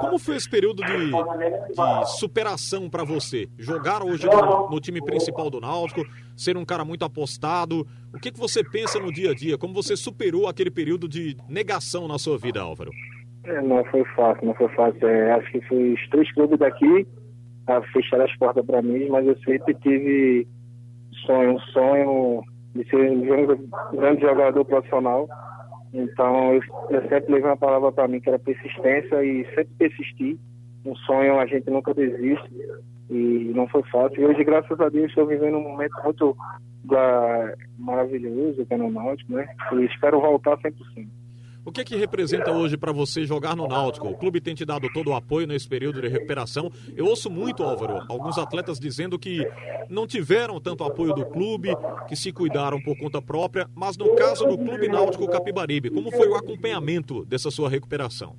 Como 0.00 0.18
foi 0.18 0.36
esse 0.36 0.48
período 0.48 0.84
de, 0.84 1.10
de 1.10 2.18
superação 2.18 2.88
para 2.88 3.04
você? 3.04 3.48
Jogar 3.58 4.02
hoje 4.04 4.26
no, 4.26 4.70
no, 4.70 4.80
time 4.80 5.02
principal 5.02 5.50
do 5.50 5.60
Náutico, 5.60 6.04
ser 6.36 6.56
um 6.56 6.64
cara 6.64 6.84
muito 6.84 7.04
apostado. 7.04 7.86
O 8.14 8.18
que, 8.18 8.30
que 8.30 8.38
você 8.38 8.62
pensa 8.62 8.98
no 8.98 9.12
dia 9.12 9.32
a 9.32 9.34
dia? 9.34 9.58
Como 9.58 9.74
você 9.74 9.96
superou 9.96 10.46
aquele 10.46 10.70
período 10.70 11.08
de 11.08 11.36
negação 11.48 12.06
na 12.06 12.18
sua 12.18 12.38
vida, 12.38 12.60
Álvaro? 12.60 12.92
É, 13.44 13.60
não 13.62 13.84
foi 13.86 14.04
fácil, 14.16 14.46
não 14.46 14.54
foi 14.54 14.68
fácil. 14.68 15.06
É, 15.06 15.32
acho 15.32 15.50
que 15.50 15.60
foi 15.62 15.94
os 15.94 16.08
três 16.08 16.32
clubes 16.32 16.58
daqui 16.58 17.06
a 17.66 17.82
fechar 17.82 18.20
as 18.20 18.34
portas 18.36 18.64
para 18.64 18.82
mim, 18.82 19.08
mas 19.08 19.26
eu 19.26 19.36
sempre 19.38 19.74
tive 19.74 20.46
sonho, 21.26 21.54
um 21.54 21.58
sonho 21.60 22.42
de 22.74 22.88
ser 22.88 23.10
um 23.10 23.96
grande 23.96 24.22
jogador 24.22 24.64
profissional. 24.64 25.28
Então 25.92 26.54
eu, 26.54 26.62
eu 26.90 27.02
sempre 27.08 27.32
levei 27.32 27.50
uma 27.50 27.56
palavra 27.56 27.92
para 27.92 28.08
mim 28.08 28.20
que 28.20 28.28
era 28.28 28.38
persistência 28.38 29.22
e 29.22 29.44
sempre 29.54 29.74
persistir. 29.78 30.38
Um 30.84 30.94
sonho 30.96 31.38
a 31.38 31.46
gente 31.46 31.68
nunca 31.70 31.92
desiste 31.92 32.48
e 33.10 33.52
não 33.54 33.66
foi 33.68 33.82
fácil. 33.84 34.20
E 34.20 34.26
hoje, 34.26 34.44
graças 34.44 34.78
a 34.80 34.88
Deus, 34.88 35.08
estou 35.08 35.26
vivendo 35.26 35.58
um 35.58 35.62
momento 35.62 35.94
muito 36.04 36.36
da, 36.84 37.54
maravilhoso 37.78 38.64
que 38.64 38.74
é 38.74 38.76
no 38.76 38.90
Náutico, 38.90 39.32
né? 39.32 39.46
E 39.72 39.84
espero 39.84 40.20
voltar 40.20 40.56
100%. 40.58 41.06
O 41.68 41.70
que 41.70 41.82
é 41.82 41.84
que 41.84 41.96
representa 41.96 42.50
hoje 42.50 42.78
para 42.78 42.92
você 42.92 43.26
jogar 43.26 43.54
no 43.54 43.68
Náutico? 43.68 44.08
O 44.08 44.16
clube 44.16 44.40
tem 44.40 44.54
te 44.54 44.64
dado 44.64 44.88
todo 44.90 45.10
o 45.10 45.14
apoio 45.14 45.46
nesse 45.46 45.68
período 45.68 46.00
de 46.00 46.08
recuperação. 46.08 46.72
Eu 46.96 47.04
ouço 47.04 47.28
muito, 47.28 47.62
Álvaro, 47.62 48.06
alguns 48.08 48.38
atletas 48.38 48.80
dizendo 48.80 49.18
que 49.18 49.46
não 49.86 50.06
tiveram 50.06 50.58
tanto 50.58 50.82
apoio 50.82 51.12
do 51.12 51.26
clube, 51.26 51.68
que 52.08 52.16
se 52.16 52.32
cuidaram 52.32 52.80
por 52.80 52.96
conta 52.96 53.20
própria, 53.20 53.68
mas 53.74 53.98
no 53.98 54.14
caso 54.14 54.46
do 54.46 54.56
Clube 54.56 54.88
Náutico 54.88 55.28
Capibaribe, 55.28 55.90
como 55.90 56.10
foi 56.10 56.26
o 56.26 56.36
acompanhamento 56.36 57.22
dessa 57.26 57.50
sua 57.50 57.68
recuperação? 57.68 58.34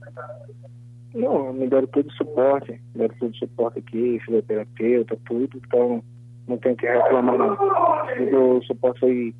Não, 1.13 1.53
me 1.53 1.67
deram 1.67 1.85
todo 1.85 2.07
o 2.07 2.13
suporte, 2.13 2.71
me 2.71 2.79
deram 2.95 3.15
todo 3.19 3.31
o 3.31 3.35
suporte 3.35 3.77
aqui, 3.77 4.19
fisioterapeuta, 4.25 5.15
tudo, 5.27 5.61
então 5.67 6.03
não 6.47 6.57
tenho 6.57 6.75
que 6.75 6.87
reclamar 6.87 7.37
não. 7.37 8.57
O 8.57 8.63
suporte 8.63 8.99
foi 8.99 9.35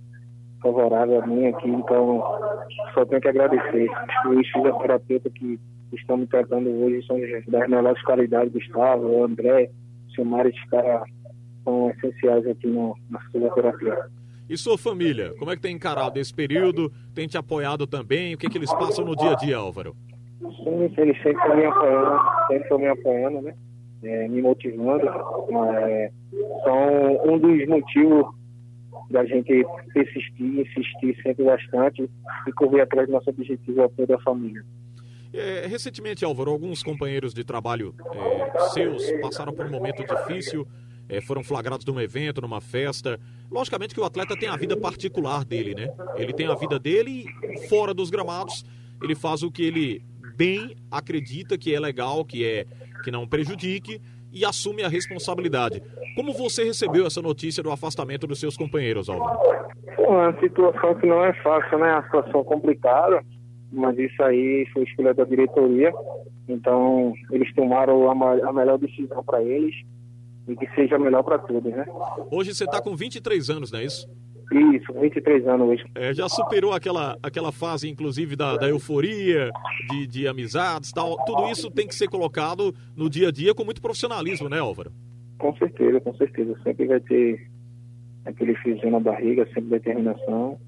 favorável 0.61 1.21
a 1.21 1.27
mim 1.27 1.47
aqui, 1.47 1.69
então 1.69 2.23
só 2.93 3.05
tenho 3.05 3.21
que 3.21 3.27
agradecer. 3.27 3.89
Os 4.25 4.47
fisioterapeutas 4.51 5.31
que 5.33 5.59
estão 5.93 6.17
me 6.17 6.27
tratando 6.27 6.69
hoje 6.69 7.05
são 7.05 7.17
das 7.47 7.69
melhores 7.69 8.01
qualidades, 8.03 8.53
Gustavo, 8.53 9.23
André, 9.23 9.69
Silmar, 10.15 10.45
esses 10.47 10.63
caras 10.69 11.03
são 11.63 11.89
essenciais 11.91 12.47
aqui 12.47 12.67
no, 12.67 12.95
na 13.09 13.19
fisioterapia. 13.31 13.97
E 14.49 14.57
sua 14.57 14.77
família, 14.77 15.33
como 15.37 15.51
é 15.51 15.55
que 15.55 15.61
tem 15.61 15.75
encarado 15.75 16.19
esse 16.19 16.33
período? 16.33 16.91
Tem 17.13 17.27
te 17.27 17.37
apoiado 17.37 17.85
também? 17.85 18.33
O 18.33 18.37
que, 18.37 18.47
é 18.47 18.49
que 18.49 18.57
eles 18.57 18.73
passam 18.73 19.05
no 19.05 19.15
dia 19.15 19.31
a 19.31 19.35
dia, 19.35 19.57
Álvaro? 19.57 19.95
Sim, 20.39 20.91
eles 20.97 21.17
sempre 21.21 21.39
estão 21.41 21.55
me 21.55 21.65
apoiando, 21.65 22.19
sempre 22.47 22.63
estão 22.63 22.79
me 22.79 22.87
apoiando, 22.87 23.41
né? 23.41 23.53
É, 24.01 24.27
me 24.27 24.41
motivando. 24.41 25.05
É, 25.05 26.11
são 26.63 27.31
um 27.31 27.37
dos 27.37 27.67
motivos 27.67 28.25
da 29.09 29.25
gente 29.25 29.65
persistir, 29.93 30.59
insistir 30.59 31.19
sempre 31.21 31.43
bastante 31.43 32.09
e 32.47 32.51
correr 32.53 32.81
atrás 32.81 33.07
do 33.07 33.13
nosso 33.13 33.29
objetivo, 33.29 33.83
apoio 33.83 34.07
da 34.07 34.19
família. 34.19 34.63
É, 35.33 35.67
recentemente, 35.67 36.25
Álvaro, 36.25 36.51
alguns 36.51 36.81
companheiros 36.81 37.33
de 37.33 37.43
trabalho 37.43 37.93
é, 38.13 38.59
seus 38.69 39.11
passaram 39.21 39.53
por 39.53 39.65
um 39.65 39.69
momento 39.69 40.03
difícil, 40.03 40.67
é, 41.07 41.21
foram 41.21 41.43
flagrados 41.43 41.85
num 41.85 41.99
evento, 41.99 42.41
numa 42.41 42.61
festa. 42.61 43.19
Logicamente 43.51 43.93
que 43.93 44.01
o 44.01 44.03
atleta 44.03 44.35
tem 44.37 44.49
a 44.49 44.55
vida 44.55 44.75
particular 44.77 45.43
dele, 45.43 45.75
né? 45.75 45.89
Ele 46.15 46.33
tem 46.33 46.47
a 46.47 46.55
vida 46.55 46.79
dele 46.79 47.25
fora 47.67 47.93
dos 47.93 48.09
gramados, 48.09 48.63
ele 49.01 49.15
faz 49.15 49.43
o 49.43 49.51
que 49.51 49.63
ele 49.63 50.03
bem 50.35 50.75
acredita 50.91 51.57
que 51.57 51.73
é 51.73 51.79
legal, 51.79 52.23
que 52.25 52.45
é 52.45 52.65
que 53.03 53.11
não 53.11 53.27
prejudique 53.27 54.01
e 54.31 54.45
assume 54.45 54.83
a 54.83 54.87
responsabilidade. 54.87 55.81
Como 56.15 56.33
você 56.33 56.63
recebeu 56.63 57.05
essa 57.05 57.21
notícia 57.21 57.63
do 57.63 57.71
afastamento 57.71 58.27
dos 58.27 58.39
seus 58.39 58.57
companheiros? 58.57 59.09
É 59.09 59.13
uma 60.07 60.37
situação 60.39 60.95
que 60.95 61.07
não 61.07 61.23
é 61.23 61.33
fácil, 61.41 61.79
né? 61.79 61.89
É 61.89 61.93
uma 61.93 62.03
situação 62.03 62.43
complicada, 62.43 63.23
mas 63.71 63.97
isso 63.97 64.21
aí 64.23 64.67
foi 64.73 64.83
escolha 64.83 65.13
da 65.13 65.23
diretoria. 65.23 65.91
Então, 66.47 67.13
eles 67.31 67.53
tomaram 67.53 68.09
a, 68.09 68.49
a 68.49 68.53
melhor 68.53 68.77
decisão 68.77 69.23
para 69.23 69.41
eles 69.43 69.75
e 70.47 70.55
que 70.55 70.67
seja 70.73 70.97
melhor 70.97 71.23
para 71.23 71.37
todos, 71.37 71.71
né? 71.71 71.85
Hoje 72.31 72.53
você 72.53 72.65
está 72.65 72.81
com 72.81 72.95
23 72.95 73.49
anos, 73.49 73.71
não 73.71 73.79
é 73.79 73.85
isso? 73.85 74.09
Isso, 74.51 74.91
23 74.93 75.47
anos 75.47 75.69
hoje. 75.69 75.85
É, 75.93 76.13
já 76.13 76.27
superou 76.27 76.73
aquela, 76.73 77.17
aquela 77.21 77.51
fase, 77.51 77.87
inclusive, 77.87 78.35
da, 78.35 78.57
da 78.57 78.67
euforia, 78.67 79.51
de, 79.89 80.07
de 80.07 80.27
amizades 80.27 80.91
tal. 80.91 81.23
Tudo 81.25 81.49
isso 81.49 81.69
tem 81.69 81.87
que 81.87 81.93
ser 81.93 82.07
colocado 82.07 82.73
no 82.95 83.09
dia 83.09 83.27
a 83.27 83.31
dia 83.31 83.53
com 83.53 83.63
muito 83.63 83.81
profissionalismo, 83.81 84.49
né, 84.49 84.59
Álvaro? 84.59 84.91
Com 85.37 85.55
certeza, 85.55 85.99
com 86.01 86.13
certeza. 86.15 86.59
Sempre 86.63 86.87
vai 86.87 86.99
ter 86.99 87.47
aquele 88.25 88.55
friozinho 88.55 88.91
na 88.91 88.99
barriga, 88.99 89.45
sempre 89.47 89.69
determinação. 89.69 90.59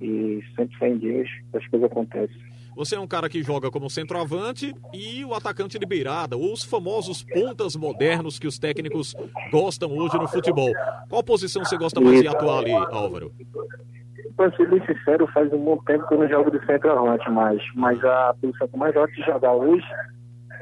E 0.00 0.40
sempre 0.54 0.76
fé 0.78 0.88
em 0.88 0.98
Deus, 0.98 1.28
as 1.52 1.66
coisas 1.66 1.90
acontecem. 1.90 2.47
Você 2.78 2.94
é 2.94 3.00
um 3.00 3.08
cara 3.08 3.28
que 3.28 3.42
joga 3.42 3.72
como 3.72 3.90
centroavante 3.90 4.72
e 4.94 5.24
o 5.24 5.34
atacante 5.34 5.80
de 5.80 5.84
beirada, 5.84 6.36
ou 6.36 6.52
os 6.52 6.62
famosos 6.62 7.24
pontas 7.24 7.74
modernos 7.74 8.38
que 8.38 8.46
os 8.46 8.56
técnicos 8.56 9.16
gostam 9.50 9.90
hoje 9.98 10.16
no 10.16 10.28
futebol. 10.28 10.72
Qual 11.10 11.20
posição 11.24 11.64
você 11.64 11.76
gosta 11.76 12.00
mais 12.00 12.20
de 12.20 12.28
atuar 12.28 12.60
ali, 12.60 12.70
Álvaro? 12.92 13.32
Para 14.36 14.56
ser 14.56 14.70
bem 14.70 14.80
sincero, 14.86 15.26
faz 15.34 15.52
um 15.52 15.58
bom 15.58 15.76
tempo 15.78 16.06
que 16.06 16.14
eu 16.14 16.20
não 16.20 16.28
jogo 16.28 16.52
de 16.52 16.64
centroavante 16.66 17.28
mais, 17.32 17.60
mas 17.74 17.98
a 18.04 18.32
posição 18.40 18.68
que 18.68 18.76
mais 18.76 18.94
gosto 18.94 19.12
de 19.12 19.22
jogar 19.22 19.54
hoje 19.54 19.84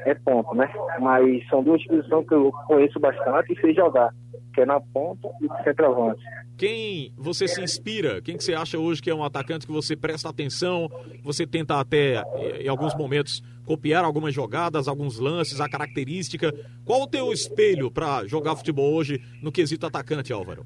é 0.07 0.15
ponto, 0.15 0.55
né? 0.55 0.67
Mas 0.99 1.47
são 1.49 1.63
duas 1.63 1.85
posições 1.85 2.27
que 2.27 2.33
eu 2.33 2.51
conheço 2.65 2.99
bastante 2.99 3.53
e 3.53 3.61
sei 3.61 3.75
jogar 3.75 4.11
que 4.57 4.61
é 4.61 4.65
na 4.65 4.79
ponta 4.79 5.29
e 5.39 5.47
de 5.47 5.63
centroavante. 5.63 6.19
Quem 6.57 7.13
você 7.15 7.47
se 7.47 7.61
inspira? 7.61 8.19
Quem 8.23 8.35
que 8.35 8.43
você 8.43 8.55
acha 8.55 8.79
hoje 8.79 8.99
que 8.99 9.09
é 9.11 9.13
um 9.13 9.23
atacante 9.23 9.67
que 9.67 9.71
você 9.71 9.95
presta 9.95 10.29
atenção? 10.29 10.89
Você 11.23 11.45
tenta 11.45 11.79
até, 11.79 12.23
eh, 12.37 12.63
em 12.63 12.67
alguns 12.67 12.95
momentos, 12.95 13.43
copiar 13.67 14.03
algumas 14.03 14.33
jogadas, 14.33 14.87
alguns 14.87 15.19
lances, 15.19 15.61
a 15.61 15.69
característica. 15.69 16.51
Qual 16.83 17.03
o 17.03 17.07
teu 17.07 17.31
espelho 17.31 17.91
para 17.91 18.25
jogar 18.25 18.55
futebol 18.55 18.91
hoje 18.95 19.21
no 19.43 19.51
quesito 19.51 19.85
atacante, 19.85 20.33
Álvaro? 20.33 20.65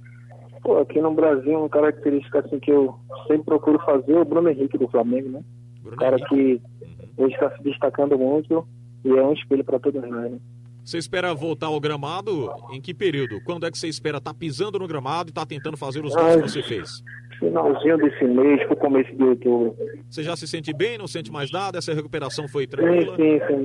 Pô, 0.63 0.77
aqui 0.77 1.01
no 1.01 1.13
Brasil, 1.13 1.59
uma 1.59 1.67
característica 1.67 2.39
assim 2.39 2.61
que 2.61 2.71
eu 2.71 2.95
sempre 3.27 3.43
procuro 3.43 3.77
fazer 3.79 4.13
é 4.13 4.21
o 4.21 4.23
Bruno 4.23 4.47
Henrique 4.47 4.77
do 4.77 4.87
Flamengo, 4.87 5.27
né? 5.27 5.43
Bruno 5.81 5.97
cara 5.97 6.15
Henrique. 6.15 6.29
que 6.29 6.61
uhum. 6.85 7.25
hoje 7.25 7.33
está 7.33 7.51
se 7.57 7.61
destacando 7.63 8.17
muito 8.17 8.65
e 9.03 9.09
é 9.09 9.21
um 9.21 9.33
espelho 9.33 9.65
para 9.65 9.79
todos 9.79 10.01
nós, 10.01 10.31
né? 10.31 10.39
Você 10.83 10.97
espera 10.97 11.33
voltar 11.33 11.67
ao 11.67 11.79
gramado 11.79 12.49
em 12.71 12.81
que 12.81 12.93
período? 12.93 13.39
Quando 13.43 13.65
é 13.65 13.71
que 13.71 13.77
você 13.77 13.87
espera 13.87 14.17
estar 14.17 14.33
tá 14.33 14.37
pisando 14.37 14.79
no 14.79 14.87
gramado 14.87 15.29
e 15.29 15.31
estar 15.31 15.41
tá 15.41 15.47
tentando 15.47 15.77
fazer 15.77 16.03
os 16.03 16.13
gols 16.13 16.35
que 16.35 16.49
você 16.49 16.63
fez? 16.63 17.03
Finalzinho 17.39 17.97
desse 17.97 18.23
mês, 18.25 18.63
pro 18.67 18.75
começo 18.75 19.15
de 19.15 19.23
outubro. 19.23 19.75
Você 20.09 20.23
já 20.23 20.35
se 20.35 20.47
sente 20.47 20.73
bem? 20.73 20.97
Não 20.97 21.07
sente 21.07 21.31
mais 21.31 21.51
nada? 21.51 21.77
Essa 21.77 21.93
recuperação 21.93 22.47
foi 22.47 22.67
tranquila? 22.67 23.15
Sim, 23.15 23.39
sim, 23.39 23.57
sim. 23.57 23.63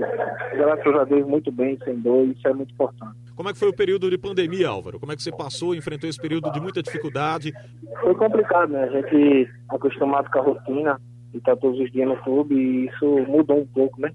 Graças 0.56 0.94
a 0.94 1.04
Deus, 1.04 1.26
muito 1.26 1.50
bem, 1.52 1.78
sem 1.84 1.98
dor, 2.00 2.26
isso 2.28 2.46
é 2.48 2.54
muito 2.54 2.72
importante. 2.72 3.14
Como 3.34 3.48
é 3.48 3.52
que 3.52 3.58
foi 3.58 3.68
o 3.68 3.76
período 3.76 4.08
de 4.08 4.16
pandemia, 4.16 4.68
Álvaro? 4.68 4.98
Como 4.98 5.12
é 5.12 5.16
que 5.16 5.22
você 5.22 5.30
passou, 5.30 5.74
enfrentou 5.74 6.08
esse 6.08 6.20
período 6.20 6.50
de 6.52 6.60
muita 6.60 6.82
dificuldade? 6.82 7.52
Foi 8.00 8.14
complicado, 8.14 8.70
né? 8.70 8.84
A 8.84 8.88
gente 8.88 9.50
acostumado 9.68 10.30
com 10.30 10.38
a 10.38 10.42
rotina, 10.42 11.00
e 11.34 11.40
tá 11.40 11.54
todos 11.54 11.78
os 11.78 11.92
dias 11.92 12.08
no 12.08 12.16
clube, 12.18 12.54
e 12.54 12.86
isso 12.86 13.06
mudou 13.28 13.58
um 13.58 13.66
pouco, 13.66 14.00
né? 14.00 14.10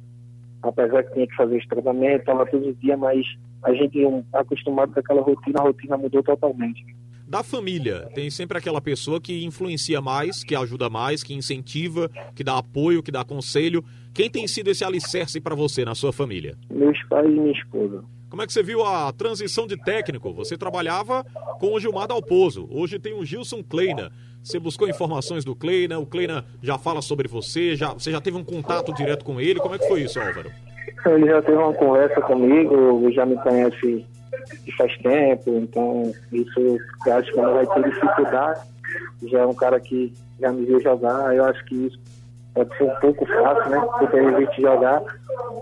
Apesar 0.64 1.04
que 1.04 1.14
tinha 1.14 1.28
que 1.28 1.36
fazer 1.36 1.58
esse 1.58 1.68
tratamento, 1.68 2.22
estava 2.22 2.46
todos 2.46 2.68
os 2.68 2.80
dias, 2.80 2.98
mas 2.98 3.26
a 3.64 3.74
gente 3.74 4.06
um, 4.06 4.24
acostumado 4.34 4.94
com 4.94 5.00
aquela 5.00 5.22
rotina, 5.22 5.60
a 5.60 5.64
rotina 5.64 5.98
mudou 5.98 6.24
totalmente. 6.24 6.84
Da 7.28 7.44
família, 7.44 8.10
tem 8.14 8.30
sempre 8.30 8.58
aquela 8.58 8.82
pessoa 8.82 9.22
que 9.22 9.46
influencia 9.46 10.02
mais, 10.02 10.44
que 10.44 10.54
ajuda 10.54 10.90
mais, 10.90 11.24
que 11.24 11.34
incentiva, 11.34 12.10
que 12.36 12.44
dá 12.44 12.58
apoio, 12.58 13.02
que 13.02 13.12
dá 13.12 13.24
conselho. 13.24 13.86
Quem 14.14 14.30
tem 14.30 14.46
sido 14.48 14.70
esse 14.70 14.84
alicerce 14.84 15.40
para 15.40 15.56
você 15.56 15.86
na 15.86 15.96
sua 15.96 16.12
família? 16.12 16.58
Meus 16.70 17.02
pais 17.08 17.26
e 17.26 17.32
minha 17.32 17.54
esposa. 17.54 18.04
Como 18.32 18.42
é 18.42 18.48
que 18.48 18.54
você 18.54 18.64
viu 18.64 18.86
a 18.86 19.12
transição 19.12 19.68
de 19.68 19.76
técnico? 19.76 20.32
Você 20.32 20.58
trabalhava 20.58 21.26
com 21.60 21.74
o 21.74 21.80
Gilmar 21.82 22.08
Dalpozo, 22.08 22.66
hoje 22.72 22.98
tem 22.98 23.14
o 23.14 23.26
Gilson 23.26 23.62
Kleina. 23.62 24.10
Você 24.42 24.58
buscou 24.58 24.88
informações 24.88 25.44
do 25.44 25.54
Kleina, 25.54 26.00
o 26.00 26.06
Kleina 26.06 26.46
já 26.64 26.78
fala 26.78 27.02
sobre 27.02 27.28
você, 27.28 27.76
já, 27.76 27.90
você 27.92 28.10
já 28.10 28.22
teve 28.22 28.38
um 28.38 28.44
contato 28.44 28.94
direto 28.94 29.26
com 29.26 29.42
ele, 29.42 29.60
como 29.60 29.76
é 29.76 29.78
que 29.78 29.86
foi 29.86 30.04
isso, 30.04 30.18
Álvaro? 30.18 30.50
Ele 31.08 31.28
já 31.28 31.42
teve 31.42 31.58
uma 31.58 31.74
conversa 31.74 32.22
comigo, 32.22 33.12
já 33.12 33.26
me 33.26 33.36
conhece 33.36 34.06
faz 34.78 34.98
tempo, 35.00 35.52
então 35.58 36.14
isso 36.32 36.80
eu 37.06 37.14
acho 37.14 37.30
que 37.34 37.38
não 37.38 37.54
vai 37.54 37.68
ter 37.68 37.84
dificuldade. 37.84 38.62
Já 39.24 39.40
é 39.40 39.46
um 39.46 39.54
cara 39.54 39.78
que 39.78 40.14
já 40.40 40.54
me 40.54 40.66
viu 40.66 40.80
jogar, 40.80 41.36
eu 41.36 41.44
acho 41.44 41.66
que 41.66 41.76
isso 41.76 42.00
pode 42.54 42.78
ser 42.78 42.86
um 42.86 42.96
pouco 43.02 43.26
fácil, 43.26 43.72
né? 43.72 43.82
Porque 44.00 44.16
ele 44.16 44.38
visto 44.38 44.62
jogar, 44.62 45.04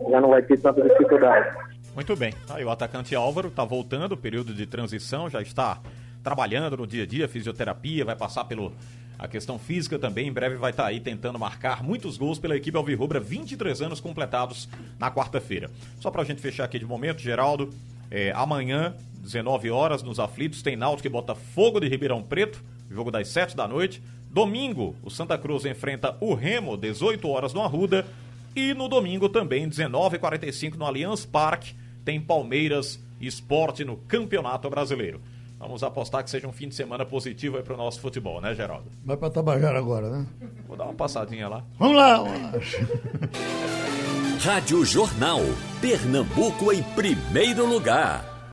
já 0.07 0.21
não 0.21 0.29
vai 0.29 0.43
ter 0.43 0.59
tanta 0.59 0.87
dificuldade. 0.87 1.68
Muito 1.99 2.15
bem. 2.15 2.33
Aí 2.47 2.63
o 2.63 2.69
atacante 2.69 3.13
Álvaro 3.13 3.49
está 3.49 3.65
voltando, 3.65 4.15
período 4.15 4.53
de 4.53 4.65
transição, 4.65 5.29
já 5.29 5.41
está 5.41 5.81
trabalhando 6.23 6.77
no 6.77 6.87
dia 6.87 7.03
a 7.03 7.05
dia, 7.05 7.27
fisioterapia, 7.27 8.05
vai 8.05 8.15
passar 8.15 8.45
pelo 8.45 8.71
a 9.17 9.27
questão 9.27 9.59
física 9.59 9.99
também. 9.99 10.29
Em 10.29 10.31
breve 10.31 10.55
vai 10.55 10.71
estar 10.71 10.83
tá 10.83 10.89
aí 10.89 11.01
tentando 11.01 11.37
marcar 11.37 11.83
muitos 11.83 12.15
gols 12.15 12.39
pela 12.39 12.55
equipe 12.55 12.77
Alvirrubra, 12.77 13.19
23 13.19 13.81
anos 13.81 13.99
completados 13.99 14.69
na 14.97 15.11
quarta-feira. 15.11 15.69
Só 15.99 16.09
para 16.09 16.21
a 16.21 16.25
gente 16.25 16.41
fechar 16.41 16.63
aqui 16.63 16.79
de 16.79 16.85
momento, 16.85 17.19
Geraldo, 17.19 17.69
é, 18.09 18.31
amanhã, 18.33 18.95
19 19.21 19.69
horas, 19.69 20.01
nos 20.01 20.21
aflitos, 20.21 20.61
tem 20.61 20.77
Náutico 20.77 21.01
que 21.01 21.09
bota 21.09 21.35
fogo 21.35 21.81
de 21.81 21.89
Ribeirão 21.89 22.23
Preto, 22.23 22.63
jogo 22.89 23.11
das 23.11 23.27
7 23.27 23.57
da 23.57 23.67
noite. 23.67 24.01
Domingo, 24.31 24.95
o 25.03 25.09
Santa 25.09 25.37
Cruz 25.37 25.65
enfrenta 25.65 26.15
o 26.21 26.33
Remo, 26.33 26.77
18 26.77 27.27
horas 27.27 27.53
no 27.53 27.61
Arruda. 27.61 28.07
E 28.55 28.73
no 28.73 28.87
domingo 28.87 29.27
também, 29.27 29.69
19h45, 29.69 30.75
no 30.75 30.85
Allianz 30.85 31.25
Parque, 31.25 31.75
tem 32.03 32.19
Palmeiras 32.19 32.99
Esporte 33.19 33.83
no 33.83 33.97
Campeonato 33.97 34.69
Brasileiro. 34.69 35.21
Vamos 35.59 35.83
apostar 35.83 36.23
que 36.23 36.29
seja 36.29 36.47
um 36.47 36.53
fim 36.53 36.69
de 36.69 36.75
semana 36.75 37.05
positivo 37.05 37.57
aí 37.57 37.63
para 37.63 37.73
o 37.73 37.77
nosso 37.77 37.99
futebol, 37.99 38.39
né, 38.39 38.55
Geraldo? 38.55 38.85
Vai 39.03 39.17
para 39.17 39.29
Tabajara 39.29 39.77
agora, 39.77 40.09
né? 40.09 40.25
Vou 40.65 40.77
dar 40.77 40.85
uma 40.85 40.93
passadinha 40.93 41.49
lá. 41.49 41.65
Vamos 41.77 41.97
lá! 41.97 42.23
Rádio 44.39 44.85
Jornal. 44.85 45.41
Pernambuco 45.81 46.71
em 46.71 46.81
primeiro 46.81 47.65
lugar. 47.65 48.38